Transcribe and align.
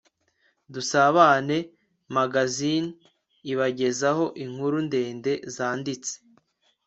Dusabane 0.73 1.57
Magazine 2.15 2.89
ibagezaho 3.51 4.25
inkuru 4.43 4.77
ndende 4.87 5.31
zanditse 5.55 6.13